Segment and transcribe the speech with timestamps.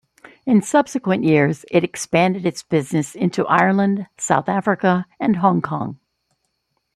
[0.47, 5.99] In subsequent years, it expanded its business into Ireland, South Africa, and Hong Kong.